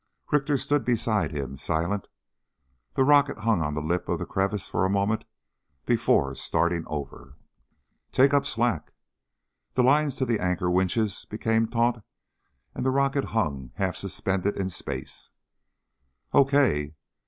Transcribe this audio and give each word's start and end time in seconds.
Richter 0.31 0.57
stood 0.57 0.83
beside 0.83 1.29
him, 1.29 1.55
silent. 1.55 2.07
The 2.93 3.03
rocket 3.03 3.37
hung 3.37 3.61
on 3.61 3.75
the 3.75 3.83
lip 3.83 4.09
of 4.09 4.17
the 4.17 4.25
crevice 4.25 4.67
for 4.67 4.83
a 4.83 4.89
moment 4.89 5.25
before 5.85 6.33
starting 6.33 6.85
over. 6.87 7.35
"Take 8.11 8.33
up 8.33 8.47
slack." 8.47 8.93
The 9.73 9.83
lines 9.83 10.15
to 10.15 10.25
the 10.25 10.39
anchor 10.39 10.71
winches 10.71 11.25
became 11.25 11.67
taut 11.67 12.03
and 12.73 12.83
the 12.83 12.89
rocket 12.89 13.25
hung, 13.25 13.73
half 13.75 13.95
suspended 13.95 14.57
in 14.57 14.69
space. 14.69 15.29
"Okay." 16.33 16.95